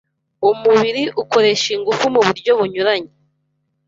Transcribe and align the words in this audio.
umubiri 0.49 1.03
ukoresha 1.21 1.67
ingufu 1.77 2.05
mu 2.13 2.21
buryo 2.27 2.51
bunyuranye. 2.59 3.13